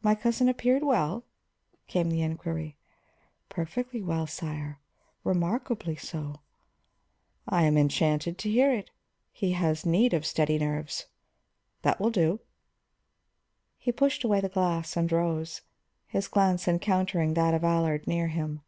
"My 0.00 0.14
cousin 0.14 0.48
appeared 0.48 0.82
well?" 0.82 1.22
came 1.88 2.08
the 2.08 2.22
inquiry. 2.22 2.78
"Perfectly 3.50 4.00
well, 4.00 4.26
sire. 4.26 4.80
Remarkably 5.24 5.94
so." 5.94 6.36
"I 7.46 7.64
am 7.64 7.76
enchanted 7.76 8.38
to 8.38 8.50
hear 8.50 8.72
it; 8.72 8.88
he 9.34 9.52
has 9.52 9.84
need 9.84 10.14
of 10.14 10.24
steady 10.24 10.58
nerves. 10.58 11.04
That 11.82 12.00
will 12.00 12.08
do." 12.08 12.40
He 13.76 13.92
pushed 13.92 14.24
away 14.24 14.40
the 14.40 14.48
glass 14.48 14.96
and 14.96 15.12
rose, 15.12 15.60
his 16.06 16.28
glance 16.28 16.66
encountering 16.66 17.34
that 17.34 17.52
of 17.52 17.62
Allard 17.62 18.06
near 18.06 18.28
him. 18.28 18.62